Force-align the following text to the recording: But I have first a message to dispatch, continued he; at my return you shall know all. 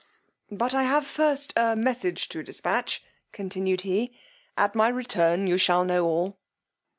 But 0.49 0.73
I 0.73 0.81
have 0.85 1.05
first 1.05 1.53
a 1.55 1.75
message 1.75 2.27
to 2.29 2.41
dispatch, 2.41 3.03
continued 3.31 3.81
he; 3.81 4.17
at 4.57 4.73
my 4.73 4.89
return 4.89 5.45
you 5.45 5.59
shall 5.59 5.85
know 5.85 6.05
all. 6.07 6.37